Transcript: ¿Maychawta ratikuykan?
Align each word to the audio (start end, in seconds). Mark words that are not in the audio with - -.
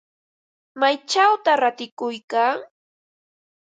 ¿Maychawta 0.79 1.51
ratikuykan? 1.63 2.57